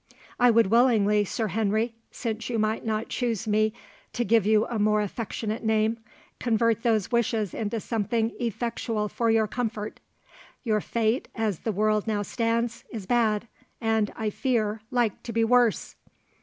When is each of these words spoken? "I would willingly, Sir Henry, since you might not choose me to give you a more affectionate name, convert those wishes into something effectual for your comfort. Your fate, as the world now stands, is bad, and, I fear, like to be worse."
"I 0.39 0.49
would 0.49 0.71
willingly, 0.71 1.23
Sir 1.25 1.49
Henry, 1.49 1.93
since 2.09 2.49
you 2.49 2.57
might 2.57 2.83
not 2.83 3.07
choose 3.09 3.47
me 3.47 3.71
to 4.13 4.25
give 4.25 4.47
you 4.47 4.65
a 4.65 4.79
more 4.79 4.99
affectionate 4.99 5.63
name, 5.63 5.99
convert 6.39 6.81
those 6.81 7.11
wishes 7.11 7.53
into 7.53 7.79
something 7.79 8.31
effectual 8.39 9.07
for 9.09 9.29
your 9.29 9.45
comfort. 9.45 9.99
Your 10.63 10.81
fate, 10.81 11.27
as 11.35 11.59
the 11.59 11.71
world 11.71 12.07
now 12.07 12.23
stands, 12.23 12.83
is 12.91 13.05
bad, 13.05 13.47
and, 13.79 14.11
I 14.15 14.31
fear, 14.31 14.81
like 14.89 15.21
to 15.21 15.31
be 15.33 15.43
worse." 15.43 15.95